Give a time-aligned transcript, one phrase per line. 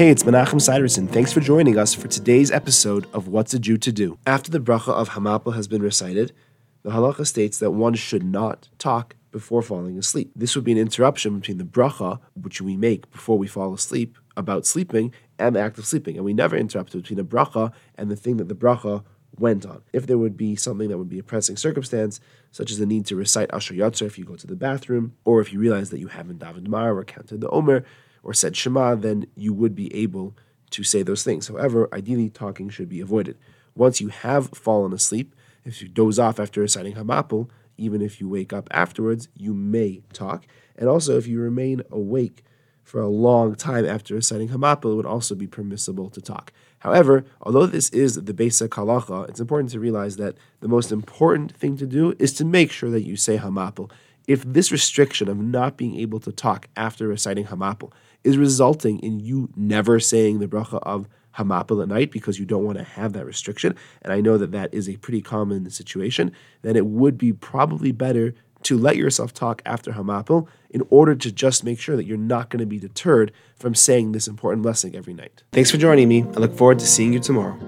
[0.00, 1.06] Hey, it's Menachem Siderson.
[1.06, 4.18] Thanks for joining us for today's episode of What's a Jew to Do.
[4.26, 6.32] After the bracha of Hamapil has been recited,
[6.82, 10.32] the halacha states that one should not talk before falling asleep.
[10.34, 14.16] This would be an interruption between the bracha, which we make before we fall asleep
[14.38, 16.16] about sleeping, and the act of sleeping.
[16.16, 19.04] And we never interrupt between a bracha and the thing that the bracha
[19.36, 19.82] went on.
[19.92, 22.20] If there would be something that would be a pressing circumstance,
[22.52, 25.42] such as the need to recite Asher Yatzer if you go to the bathroom, or
[25.42, 27.84] if you realize that you haven't davened Mar or counted the Omer,
[28.22, 30.36] or said Shema, then you would be able
[30.70, 31.48] to say those things.
[31.48, 33.36] However, ideally, talking should be avoided.
[33.74, 38.28] Once you have fallen asleep, if you doze off after reciting Hamapil, even if you
[38.28, 40.46] wake up afterwards, you may talk.
[40.76, 42.44] And also, if you remain awake
[42.82, 46.52] for a long time after reciting Hamapil, it would also be permissible to talk.
[46.80, 51.54] However, although this is the basic halacha, it's important to realize that the most important
[51.56, 53.90] thing to do is to make sure that you say Hamapil.
[54.30, 57.90] If this restriction of not being able to talk after reciting Hamapil
[58.22, 62.62] is resulting in you never saying the bracha of Hamapil at night because you don't
[62.62, 66.30] want to have that restriction, and I know that that is a pretty common situation,
[66.62, 68.32] then it would be probably better
[68.62, 72.50] to let yourself talk after Hamapil in order to just make sure that you're not
[72.50, 75.42] going to be deterred from saying this important blessing every night.
[75.50, 76.22] Thanks for joining me.
[76.22, 77.58] I look forward to seeing you tomorrow.